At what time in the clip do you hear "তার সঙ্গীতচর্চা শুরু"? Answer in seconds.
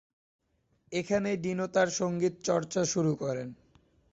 1.67-3.11